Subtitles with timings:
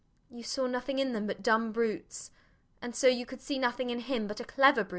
[0.31, 2.31] You saw nothing in them but dumb brutes;
[2.81, 4.89] and so you could see nothing in him but a clever brute.